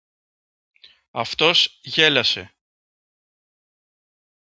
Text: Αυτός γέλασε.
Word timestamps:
Αυτός 1.11 1.79
γέλασε. 1.83 2.55